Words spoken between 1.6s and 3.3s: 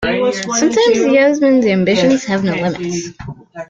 ambitions have no limits.